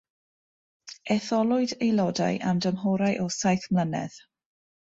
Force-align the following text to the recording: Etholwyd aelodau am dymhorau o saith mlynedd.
Etholwyd 1.15 1.75
aelodau 1.89 2.41
am 2.53 2.63
dymhorau 2.67 3.23
o 3.27 3.29
saith 3.39 3.69
mlynedd. 3.79 4.21